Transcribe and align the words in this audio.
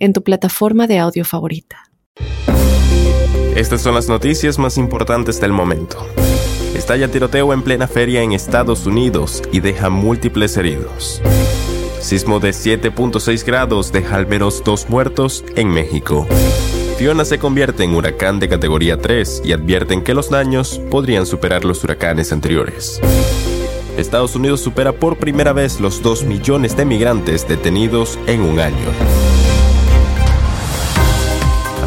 en 0.00 0.12
tu 0.12 0.22
plataforma 0.22 0.86
de 0.86 0.98
audio 0.98 1.24
favorita. 1.24 1.90
Estas 3.54 3.82
son 3.82 3.94
las 3.94 4.08
noticias 4.08 4.58
más 4.58 4.78
importantes 4.78 5.40
del 5.40 5.52
momento. 5.52 6.04
Estalla 6.74 7.08
tiroteo 7.08 7.52
en 7.52 7.62
plena 7.62 7.86
feria 7.86 8.22
en 8.22 8.32
Estados 8.32 8.86
Unidos 8.86 9.42
y 9.52 9.60
deja 9.60 9.90
múltiples 9.90 10.56
heridos. 10.56 11.20
Sismo 12.00 12.40
de 12.40 12.50
7.6 12.50 13.44
grados 13.44 13.92
deja 13.92 14.16
al 14.16 14.26
menos 14.26 14.64
dos 14.64 14.88
muertos 14.88 15.44
en 15.56 15.68
México. 15.68 16.26
Fiona 16.96 17.24
se 17.24 17.38
convierte 17.38 17.84
en 17.84 17.94
huracán 17.94 18.40
de 18.40 18.48
categoría 18.48 18.98
3 18.98 19.42
y 19.44 19.52
advierten 19.52 20.02
que 20.02 20.14
los 20.14 20.30
daños 20.30 20.80
podrían 20.90 21.26
superar 21.26 21.64
los 21.64 21.84
huracanes 21.84 22.32
anteriores. 22.32 23.00
Estados 23.96 24.34
Unidos 24.34 24.60
supera 24.60 24.92
por 24.92 25.18
primera 25.18 25.52
vez 25.52 25.80
los 25.80 26.02
2 26.02 26.24
millones 26.24 26.76
de 26.76 26.84
migrantes 26.86 27.46
detenidos 27.46 28.18
en 28.26 28.40
un 28.40 28.60
año. 28.60 29.49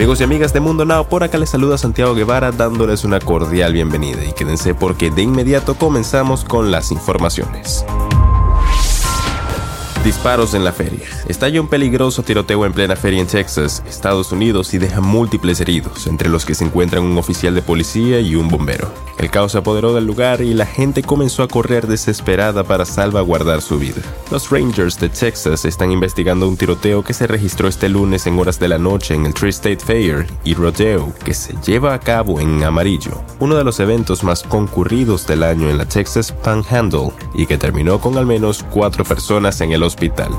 Amigos 0.00 0.18
y 0.22 0.24
amigas 0.24 0.54
de 0.54 0.60
Mundo 0.60 0.86
Now, 0.86 1.06
por 1.06 1.22
acá 1.24 1.36
les 1.36 1.50
saluda 1.50 1.76
Santiago 1.76 2.14
Guevara 2.14 2.52
dándoles 2.52 3.04
una 3.04 3.20
cordial 3.20 3.74
bienvenida 3.74 4.24
y 4.24 4.32
quédense 4.32 4.74
porque 4.74 5.10
de 5.10 5.20
inmediato 5.20 5.74
comenzamos 5.74 6.42
con 6.42 6.70
las 6.70 6.90
informaciones. 6.90 7.84
Disparos 10.02 10.54
en 10.54 10.64
la 10.64 10.72
feria. 10.72 11.06
Estalla 11.28 11.60
un 11.60 11.68
peligroso 11.68 12.22
tiroteo 12.22 12.64
en 12.64 12.72
plena 12.72 12.96
feria 12.96 13.20
en 13.20 13.26
Texas, 13.26 13.82
Estados 13.86 14.32
Unidos, 14.32 14.72
y 14.72 14.78
deja 14.78 15.02
múltiples 15.02 15.60
heridos, 15.60 16.06
entre 16.06 16.30
los 16.30 16.46
que 16.46 16.54
se 16.54 16.64
encuentran 16.64 17.02
un 17.02 17.18
oficial 17.18 17.54
de 17.54 17.60
policía 17.60 18.20
y 18.20 18.36
un 18.36 18.48
bombero. 18.48 18.90
El 19.20 19.30
caos 19.30 19.52
se 19.52 19.58
apoderó 19.58 19.92
del 19.92 20.06
lugar 20.06 20.40
y 20.40 20.54
la 20.54 20.64
gente 20.64 21.02
comenzó 21.02 21.42
a 21.42 21.48
correr 21.48 21.86
desesperada 21.86 22.64
para 22.64 22.86
salvaguardar 22.86 23.60
su 23.60 23.78
vida. 23.78 24.00
Los 24.30 24.48
Rangers 24.48 24.98
de 24.98 25.10
Texas 25.10 25.66
están 25.66 25.92
investigando 25.92 26.48
un 26.48 26.56
tiroteo 26.56 27.04
que 27.04 27.12
se 27.12 27.26
registró 27.26 27.68
este 27.68 27.90
lunes 27.90 28.26
en 28.26 28.38
horas 28.38 28.58
de 28.58 28.68
la 28.68 28.78
noche 28.78 29.12
en 29.12 29.26
el 29.26 29.34
Tri 29.34 29.50
State 29.50 29.80
Fair 29.84 30.26
y 30.42 30.54
Rodeo, 30.54 31.12
que 31.22 31.34
se 31.34 31.54
lleva 31.66 31.92
a 31.92 32.00
cabo 32.00 32.40
en 32.40 32.64
Amarillo, 32.64 33.20
uno 33.40 33.56
de 33.56 33.64
los 33.64 33.78
eventos 33.78 34.24
más 34.24 34.42
concurridos 34.42 35.26
del 35.26 35.42
año 35.42 35.68
en 35.68 35.76
la 35.76 35.84
Texas 35.84 36.32
Panhandle, 36.32 37.12
y 37.34 37.44
que 37.44 37.58
terminó 37.58 38.00
con 38.00 38.16
al 38.16 38.24
menos 38.24 38.64
cuatro 38.70 39.04
personas 39.04 39.60
en 39.60 39.72
el 39.72 39.82
hospital. 39.82 40.30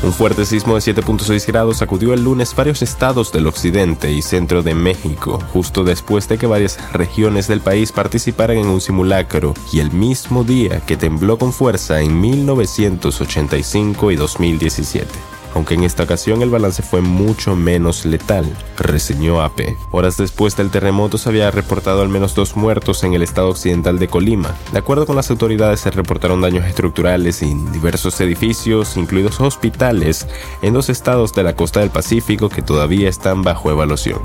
Un 0.00 0.12
fuerte 0.12 0.44
sismo 0.44 0.76
de 0.76 0.80
7.6 0.80 1.44
grados 1.46 1.78
sacudió 1.78 2.14
el 2.14 2.22
lunes 2.22 2.54
varios 2.54 2.82
estados 2.82 3.32
del 3.32 3.48
occidente 3.48 4.12
y 4.12 4.22
centro 4.22 4.62
de 4.62 4.74
México, 4.74 5.40
justo 5.52 5.82
después 5.82 6.28
de 6.28 6.38
que 6.38 6.46
varias 6.46 6.78
regiones 6.92 7.48
del 7.48 7.60
país 7.60 7.90
participaran 7.90 8.58
en 8.58 8.68
un 8.68 8.80
simulacro, 8.80 9.54
y 9.72 9.80
el 9.80 9.90
mismo 9.90 10.44
día 10.44 10.80
que 10.86 10.96
tembló 10.96 11.36
con 11.36 11.52
fuerza 11.52 12.00
en 12.00 12.20
1985 12.20 14.12
y 14.12 14.16
2017 14.16 15.37
aunque 15.58 15.74
en 15.74 15.82
esta 15.82 16.04
ocasión 16.04 16.40
el 16.40 16.50
balance 16.50 16.84
fue 16.84 17.00
mucho 17.00 17.56
menos 17.56 18.04
letal, 18.04 18.44
reseñó 18.76 19.42
AP. 19.42 19.76
Horas 19.90 20.16
después 20.16 20.56
del 20.56 20.70
terremoto 20.70 21.18
se 21.18 21.28
había 21.28 21.50
reportado 21.50 22.00
al 22.00 22.08
menos 22.08 22.36
dos 22.36 22.54
muertos 22.56 23.02
en 23.02 23.14
el 23.14 23.24
estado 23.24 23.48
occidental 23.48 23.98
de 23.98 24.06
Colima. 24.06 24.54
De 24.70 24.78
acuerdo 24.78 25.04
con 25.04 25.16
las 25.16 25.32
autoridades 25.32 25.80
se 25.80 25.90
reportaron 25.90 26.40
daños 26.40 26.64
estructurales 26.64 27.42
en 27.42 27.72
diversos 27.72 28.20
edificios, 28.20 28.96
incluidos 28.96 29.40
hospitales, 29.40 30.28
en 30.62 30.74
dos 30.74 30.90
estados 30.90 31.34
de 31.34 31.42
la 31.42 31.56
costa 31.56 31.80
del 31.80 31.90
Pacífico 31.90 32.48
que 32.48 32.62
todavía 32.62 33.08
están 33.08 33.42
bajo 33.42 33.72
evaluación. 33.72 34.20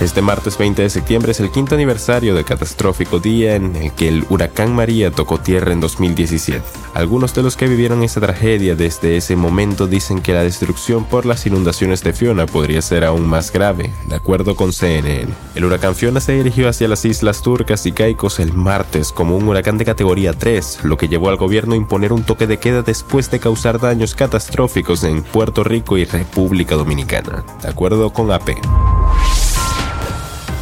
Este 0.00 0.22
martes 0.22 0.56
20 0.56 0.80
de 0.80 0.88
septiembre 0.88 1.32
es 1.32 1.40
el 1.40 1.50
quinto 1.50 1.74
aniversario 1.74 2.34
del 2.34 2.46
catastrófico 2.46 3.18
día 3.18 3.54
en 3.54 3.76
el 3.76 3.92
que 3.92 4.08
el 4.08 4.24
huracán 4.30 4.74
María 4.74 5.10
tocó 5.10 5.36
tierra 5.36 5.74
en 5.74 5.80
2017. 5.80 6.62
Algunos 6.94 7.34
de 7.34 7.42
los 7.42 7.54
que 7.54 7.68
vivieron 7.68 8.02
esa 8.02 8.18
tragedia 8.18 8.74
desde 8.74 9.18
ese 9.18 9.36
momento 9.36 9.86
dicen 9.86 10.22
que 10.22 10.32
la 10.32 10.42
destrucción 10.42 11.04
por 11.04 11.26
las 11.26 11.44
inundaciones 11.46 12.02
de 12.02 12.14
Fiona 12.14 12.46
podría 12.46 12.80
ser 12.80 13.04
aún 13.04 13.28
más 13.28 13.52
grave, 13.52 13.92
de 14.08 14.14
acuerdo 14.14 14.56
con 14.56 14.72
CNN. 14.72 15.28
El 15.54 15.64
huracán 15.66 15.94
Fiona 15.94 16.20
se 16.20 16.32
dirigió 16.32 16.70
hacia 16.70 16.88
las 16.88 17.04
islas 17.04 17.42
turcas 17.42 17.84
y 17.84 17.92
caicos 17.92 18.40
el 18.40 18.54
martes 18.54 19.12
como 19.12 19.36
un 19.36 19.48
huracán 19.48 19.76
de 19.76 19.84
categoría 19.84 20.32
3, 20.32 20.78
lo 20.82 20.96
que 20.96 21.08
llevó 21.08 21.28
al 21.28 21.36
gobierno 21.36 21.74
a 21.74 21.76
imponer 21.76 22.14
un 22.14 22.22
toque 22.22 22.46
de 22.46 22.58
queda 22.58 22.80
después 22.80 23.30
de 23.30 23.38
causar 23.38 23.78
daños 23.78 24.14
catastróficos 24.14 25.04
en 25.04 25.22
Puerto 25.22 25.62
Rico 25.62 25.98
y 25.98 26.06
República 26.06 26.74
Dominicana, 26.74 27.44
de 27.60 27.68
acuerdo 27.68 28.10
con 28.14 28.32
AP 28.32 28.48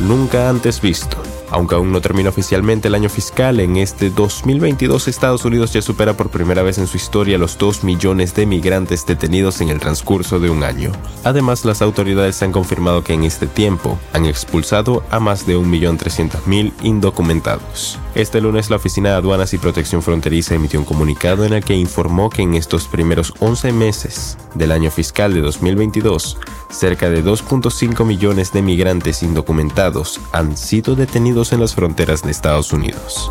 nunca 0.01 0.49
antes 0.49 0.81
visto. 0.81 1.17
Aunque 1.51 1.75
aún 1.75 1.93
no 1.93 2.01
termina 2.01 2.29
oficialmente 2.29 2.89
el 2.89 2.95
año 2.95 3.09
fiscal, 3.09 3.61
en 3.61 3.77
este 3.77 4.11
2022 4.11 5.09
Estados 5.09 5.45
Unidos 5.45 5.73
ya 5.73 5.81
supera 5.81 6.15
por 6.15 6.31
primera 6.31 6.63
vez 6.63 6.79
en 6.79 6.87
su 6.87 6.97
historia 6.97 7.39
los 7.39 7.57
2 7.57 7.85
millones 7.85 8.35
de 8.35 8.47
migrantes 8.47 9.07
detenidos 9.07 9.61
en 9.61 9.71
el 9.71 9.81
transcurso 9.81 10.41
de 10.41 10.51
un 10.51 10.63
año. 10.63 10.93
Además, 11.25 11.65
las 11.65 11.81
autoridades 11.81 12.43
han 12.43 12.53
confirmado 12.53 13.03
que 13.03 13.15
en 13.15 13.25
este 13.25 13.47
tiempo 13.47 13.99
han 14.13 14.27
expulsado 14.27 15.03
a 15.11 15.21
más 15.21 15.47
de 15.47 15.57
1.300.000 15.57 16.73
indocumentados. 16.83 17.99
Este 18.19 18.41
lunes 18.41 18.69
la 18.69 18.75
Oficina 18.75 19.11
de 19.11 19.15
Aduanas 19.15 19.55
y 19.55 19.59
Protección 19.59 20.03
Fronteriza 20.03 20.57
emitió 20.57 20.81
un 20.81 20.85
comunicado 20.85 21.45
en 21.45 21.53
el 21.53 21.63
que 21.63 21.75
informó 21.75 22.31
que 22.31 22.43
en 22.43 22.55
estos 22.55 22.89
primeros 22.89 23.33
11 23.39 23.71
meses 23.71 24.37
del 24.57 24.73
año 24.73 24.91
fiscal 24.91 25.33
de 25.33 25.41
2022, 25.41 26.37
cerca 26.69 27.11
de 27.11 27.25
2.5 27.25 28.05
millones 28.05 28.53
de 28.53 28.61
migrantes 28.61 29.23
indocumentados 29.23 30.21
han 30.33 30.57
sido 30.57 30.97
detenidos 30.97 31.53
en 31.53 31.61
las 31.61 31.77
fronteras 31.77 32.25
de 32.25 32.33
Estados 32.33 32.73
Unidos. 32.73 33.31